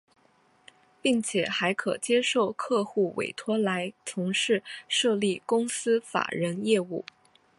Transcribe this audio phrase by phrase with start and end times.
[0.99, 7.05] 并且还可接受客户委托来从事设立公司法人业务。